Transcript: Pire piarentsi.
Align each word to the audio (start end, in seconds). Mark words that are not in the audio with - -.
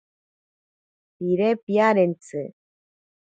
Pire 1.17 1.49
piarentsi. 1.65 2.41